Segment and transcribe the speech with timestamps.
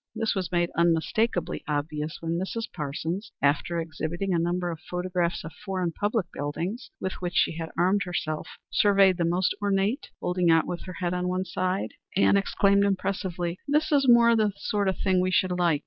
[0.15, 2.63] This was made unmistakably obvious when Mrs.
[2.73, 7.69] Parsons, after exhibiting a number of photographs of foreign public buildings with which she had
[7.77, 11.93] armed herself, surveyed the most ornate, holding it out with her head on one side,
[12.17, 15.79] and exclaimed impressively, "This is more the sort of thing we should like.